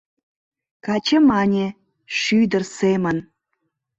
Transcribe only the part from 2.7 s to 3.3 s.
семын